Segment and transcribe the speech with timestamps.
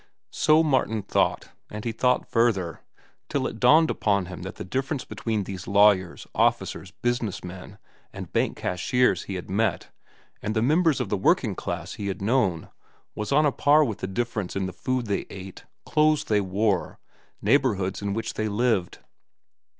[0.31, 2.81] So Martin thought, and he thought further,
[3.29, 7.77] till it dawned upon him that the difference between these lawyers, officers, business men,
[8.11, 9.89] and bank cashiers he had met
[10.41, 12.69] and the members of the working class he had known
[13.13, 16.97] was on a par with the difference in the food they ate, clothes they wore,
[17.39, 18.97] neighborhoods in which they lived.